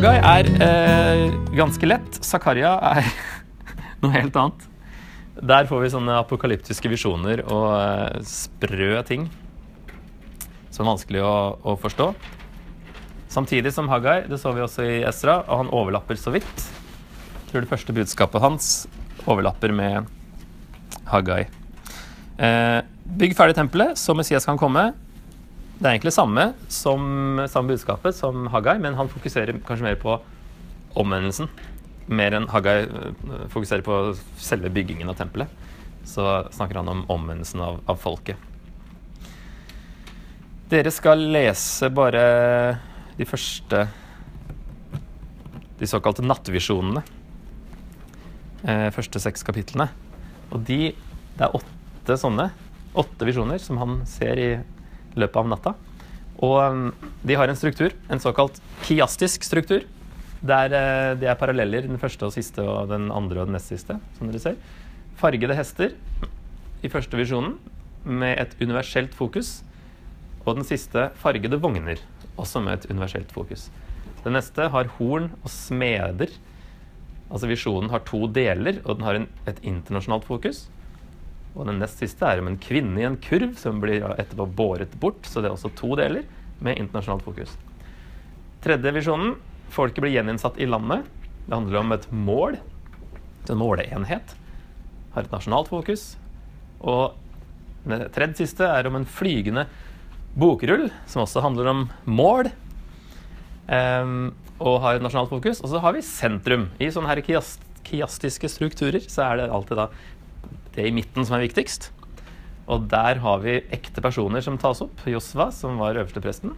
[0.00, 2.14] Hagai er eh, ganske lett.
[2.24, 3.08] Zakaria er
[4.00, 4.62] noe helt annet.
[5.44, 9.26] Der får vi sånne apokalyptiske visjoner og eh, sprø ting
[10.72, 12.06] som er vanskelig å, å forstå.
[13.28, 16.64] Samtidig som Hagai, det så vi også i Esra, og han overlapper så vidt.
[17.34, 18.72] Jeg tror det første budskapet hans
[19.26, 20.08] overlapper med
[21.12, 21.42] Hagai.
[22.40, 22.78] Eh,
[23.20, 24.94] bygg ferdig tempelet, så Messias kan komme.
[25.80, 30.18] Det er egentlig samme som samme budskapet som Haggai, men han fokuserer kanskje mer på
[31.00, 31.46] omvendelsen.
[32.12, 33.94] Mer enn Hagai eh, fokuserer på
[34.36, 35.48] selve byggingen av tempelet.
[36.04, 38.36] Så snakker han om omvendelsen av, av folket.
[40.68, 42.20] Dere skal lese bare
[43.16, 43.80] de første
[45.80, 47.00] De såkalte nattvisjonene.
[48.68, 49.88] Eh, første seks kapitlene.
[50.52, 52.50] Og de Det er åtte sånne.
[53.00, 54.50] Åtte visjoner som han ser i
[55.18, 55.74] løpet av natta.
[56.40, 56.84] Og um,
[57.26, 59.84] de har en struktur, en såkalt kiastisk struktur.
[60.40, 60.84] Der det
[61.20, 64.30] de er paralleller, den første og siste og den andre og den nest siste, som
[64.30, 64.56] dere ser.
[65.20, 65.92] Fargede hester
[66.80, 67.58] i første visjonen
[68.04, 69.60] med et universelt fokus.
[70.46, 72.00] Og den siste fargede vogner,
[72.40, 73.68] også med et universelt fokus.
[74.24, 76.32] Den neste har horn og smeder.
[77.30, 80.64] Altså Visjonen har to deler, og den har en, et internasjonalt fokus.
[81.56, 84.92] Og den nest siste er om en kvinne i en kurv som blir etterpå båret
[85.02, 85.26] bort.
[85.26, 86.26] Så det er også to deler
[86.62, 87.56] med internasjonalt fokus.
[88.62, 89.34] Tredje visjonen
[89.72, 91.06] folket blir gjeninnsatt i landet.
[91.46, 92.58] Det handler om et mål.
[93.50, 94.36] En måleenhet.
[95.14, 96.12] Har et nasjonalt fokus.
[96.80, 97.16] Og
[97.88, 99.66] det tredje siste er om en flygende
[100.38, 102.52] bokrull, som også handler om mål.
[103.70, 105.64] Um, og har et nasjonalt fokus.
[105.64, 106.68] Og så har vi sentrum.
[106.78, 109.88] I sånne her kiastiske strukturer så er det alltid da
[110.76, 111.90] det i midten som er viktigst.
[112.70, 115.02] Og der har vi ekte personer som tas opp.
[115.08, 116.54] Josva, som var øverstepresten,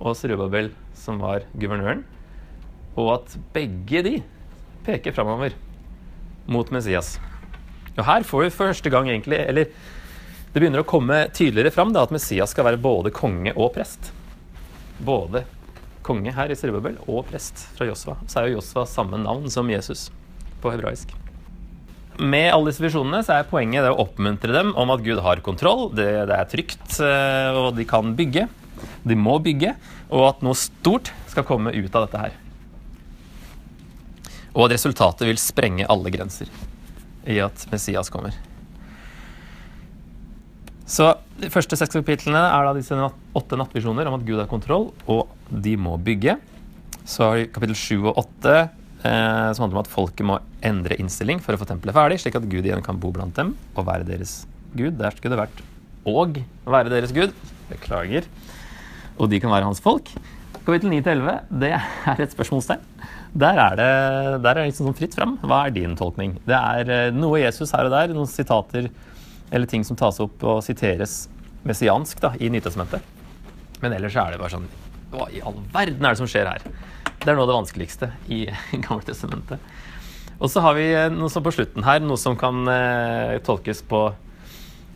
[0.00, 2.04] og Serubabel, som var guvernøren.
[2.96, 4.14] Og at begge de
[4.86, 5.54] peker framover
[6.50, 7.18] mot Messias.
[7.96, 9.66] Og her får vi første gang egentlig Eller
[10.50, 14.10] det begynner å komme tydeligere fram da, at Messias skal være både konge og prest.
[14.98, 15.44] Både
[16.06, 18.16] konge her i Serubabel og prest fra Josva.
[18.26, 20.08] Så er jo Josva samme navn som Jesus
[20.60, 21.14] på hebraisk
[22.20, 25.42] med alle disse visjonene så er poenget det å oppmuntre dem om at Gud har
[25.44, 28.46] kontroll, det, det, er trygt, eh, og de kan bygge.
[29.04, 29.74] De må bygge,
[30.12, 32.36] og at noe stort skal komme ut av dette her.
[34.54, 36.50] Og at resultatet vil sprenge alle grenser
[37.28, 38.36] i at Messias kommer.
[40.90, 42.96] Så De første seks kapitlene er da disse
[43.38, 46.34] åtte nattvisjoner om at Gud har kontroll, og de må bygge.
[47.08, 48.56] Så har vi kapittel sju og åtte
[49.04, 52.38] eh, som handler om at folket må endre innstilling for å få tempelet ferdig, slik
[52.38, 54.42] at Gud igjen kan bo blant dem og være deres
[54.76, 54.98] Gud.
[55.00, 55.64] Der skulle det vært
[56.08, 56.40] og
[56.70, 57.34] være deres Gud.
[57.70, 58.26] Beklager.
[59.20, 60.08] Og de kan være hans folk.
[60.60, 62.82] Kapittel 9-11, det er et spørsmålstegn.
[63.40, 63.90] Der er det,
[64.42, 65.36] der er det liksom sånn fritt fram.
[65.44, 66.34] Hva er din tolkning?
[66.48, 68.90] Det er eh, noe Jesus her og der, noen sitater
[69.50, 71.24] eller ting som tas opp og siteres
[71.66, 73.04] messiansk da, i Nytestamentet.
[73.82, 74.66] Men ellers er det bare sånn
[75.10, 76.64] Hva i all verden er det som skjer her?
[77.20, 78.46] Det er noe av det vanskeligste i
[78.86, 79.60] Gamle testamentet.
[80.40, 83.82] Og så har vi eh, noe som på slutten her, noe som kan eh, tolkes
[83.84, 84.06] på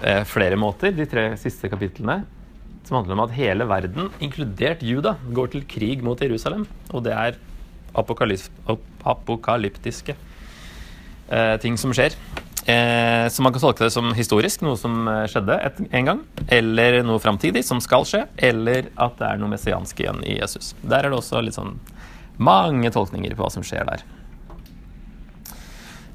[0.00, 0.94] eh, flere måter.
[0.96, 2.22] De tre siste kapitlene
[2.86, 6.64] som handler om at hele verden, inkludert Juda, går til krig mot Jerusalem.
[6.94, 7.36] Og det er
[7.96, 12.12] apokalyptiske eh, ting som skjer.
[12.66, 16.22] Eh, så man kan tolke det som historisk, noe som eh, skjedde et, en gang.
[16.50, 18.24] Eller noe framtidig, som skal skje.
[18.42, 20.72] Eller at det er noe messiansk igjen i Jesus.
[20.82, 21.76] Der er det også litt sånn
[22.42, 24.02] mange tolkninger på hva som skjer der.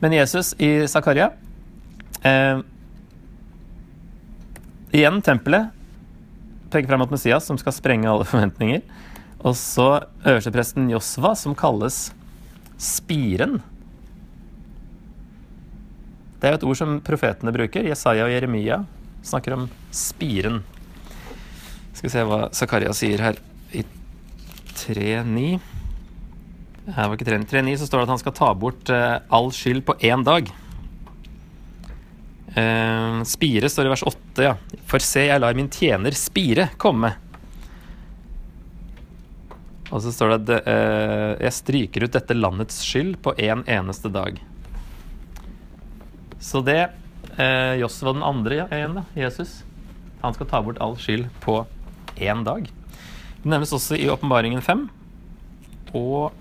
[0.00, 1.28] Men Jesus i Zakaria
[2.24, 2.62] eh,
[4.96, 5.76] Igjen tempelet
[6.72, 8.82] peker frem mot Messias, som skal sprenge alle forventninger.
[9.46, 12.08] Og så øverstepresten Josva, som kalles
[12.80, 13.60] spiren.
[16.40, 17.84] Det er jo et ord som profetene bruker.
[17.84, 18.80] Jesaja og Jeremia
[19.26, 20.62] snakker om spiren.
[21.92, 23.40] Skal vi se hva Zakaria sier her
[23.76, 23.84] i
[24.80, 25.60] 3.9.
[26.90, 29.84] Her var ikke 3.9, så står det at han skal ta bort uh, all skyld
[29.84, 30.48] på én dag.
[32.56, 34.54] Uh, spire står i vers 8, ja.
[34.88, 37.12] For se, jeg lar min tjener Spire komme.
[39.90, 43.68] Og så står det at uh, jeg stryker ut dette landets skyld på én en
[43.82, 44.40] eneste dag.
[46.40, 46.80] Så det
[47.36, 49.60] eh, Josva den andre igjen, da, Jesus,
[50.22, 51.62] han skal ta bort all skyld på
[52.16, 52.68] én dag.
[53.40, 54.86] Det nevnes også i Åpenbaringen 5.
[55.96, 56.36] Og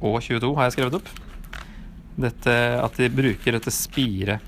[0.00, 1.08] og 22 har jeg skrevet opp.
[2.20, 4.40] Dette at de bruker dette spiret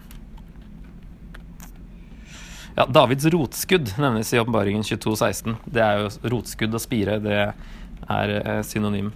[2.76, 5.56] ja, Davids rotskudd nevnes i åpenbaringen 22, 16.
[5.64, 7.18] Det er jo rotskudd og spire.
[7.20, 9.12] Det er eh, synonym.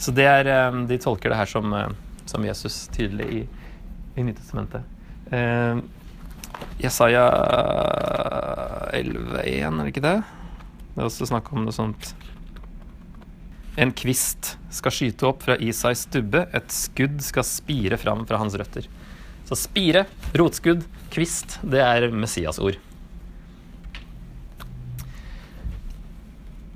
[0.00, 1.92] Så det er, eh, de tolker det her som, eh,
[2.30, 3.42] som Jesus tydelig i,
[4.16, 4.82] i Nytestamentet.
[5.30, 5.80] Eh,
[6.78, 7.24] Jesaja
[8.92, 10.18] 11,1, er det ikke det?
[10.94, 12.12] Det er også snakk om noe sånt.
[13.80, 18.54] En kvist skal skyte opp fra Isais stubbe, et skudd skal spire fram fra hans
[18.58, 18.86] røtter.
[19.44, 20.04] Så spire,
[20.38, 22.78] rotskudd, kvist, det er Messias ord.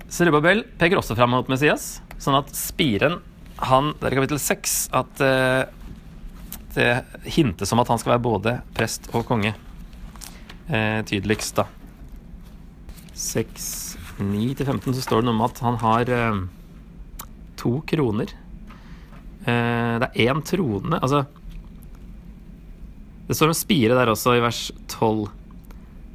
[0.09, 3.21] Serubabel peker også fram mot Messias, sånn at spiren
[3.59, 5.63] han, Det er i kapittel 6 at eh,
[6.77, 6.91] det
[7.35, 9.55] hintes om at han skal være både prest og konge.
[10.69, 11.67] Eh, tydeligst, da.
[13.19, 16.45] 6, 9-15 så står det noe om at han har eh,
[17.59, 18.35] to kroner.
[19.49, 21.23] Det er én trone Altså
[23.25, 24.59] Det står om spire der også, i vers
[24.93, 25.31] 12.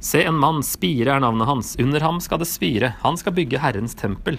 [0.04, 1.72] Se, en mann, spire er navnet hans.
[1.80, 2.92] Under ham skal det spire.
[3.00, 4.38] Han skal bygge Herrens tempel.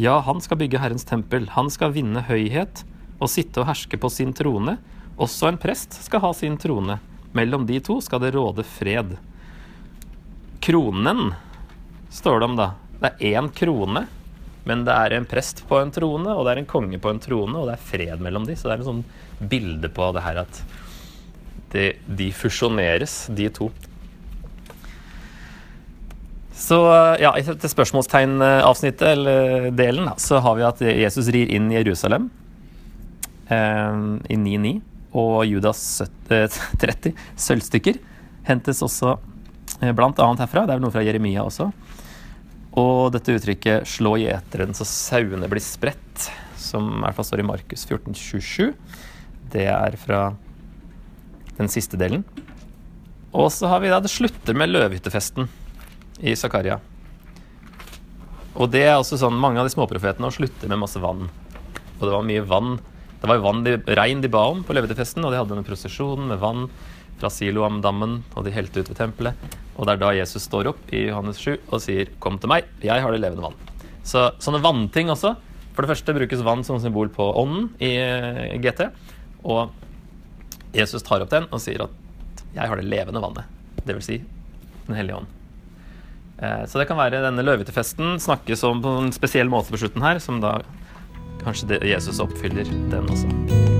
[0.00, 1.48] Ja, han skal bygge Herrens tempel.
[1.56, 2.84] Han skal vinne høyhet
[3.18, 4.76] og sitte og herske på sin trone.
[5.18, 7.00] Også en prest skal ha sin trone.
[7.34, 9.16] Mellom de to skal det råde fred.
[10.62, 11.32] Kronen
[12.14, 12.68] står det om, da.
[13.00, 14.04] Det er én krone,
[14.70, 17.18] men det er en prest på en trone, og det er en konge på en
[17.22, 18.54] trone, og det er fred mellom de.
[18.54, 20.62] Så det er en sånn bilde på det her at
[21.74, 23.72] de, de fusjoneres, de to.
[26.58, 26.78] Så
[27.22, 32.26] ja, i dette spørsmålstegnavsnittet, eller delen, så har vi at Jesus rir inn i Jerusalem
[33.46, 34.00] eh,
[34.34, 34.72] i 9-9.
[35.18, 35.82] Og Judas
[36.28, 38.00] 30 eh, sølvstykker
[38.48, 40.66] hentes også eh, blant annet herfra.
[40.66, 41.70] Det er noe fra Jeremia også.
[42.78, 46.28] Og dette uttrykket 'slå gjeteren så sauene blir spredt',
[46.58, 48.74] som i hvert fall står i Markus 1427,
[49.54, 50.20] det er fra
[51.56, 52.26] den siste delen.
[53.32, 55.48] Og så har vi da det slutter med løvhyttefesten
[56.20, 56.78] i Zakaria.
[58.58, 61.28] Og det er også sånn, Mange av de småprofetene slutter med masse vann.
[61.98, 62.78] Og det var mye vann.
[63.20, 66.28] Det var vann de, regn de ba om på levetefesten, og de hadde en prosesjon
[66.30, 66.68] med vann
[67.18, 69.48] fra Siloam-dammen, og de helte ut ved tempelet.
[69.76, 72.64] Og det er da Jesus står opp i Johannes 7 og sier 'Kom til meg,
[72.82, 73.58] jeg har det levende vann'.
[74.04, 75.36] Så sånne vannting også.
[75.74, 78.90] For det første brukes vann som symbol på ånden i GT.
[79.44, 79.70] Og
[80.74, 81.90] Jesus tar opp den og sier at
[82.54, 83.44] 'jeg har det levende vannet'.
[83.84, 84.24] Det vil si
[84.86, 85.37] Den hellige ånd.
[86.38, 90.04] Eh, så det kan være denne løvetefesten snakkes om på en spesiell måte på slutten
[90.04, 90.58] her, som da
[91.42, 93.77] kanskje Jesus oppfyller den også.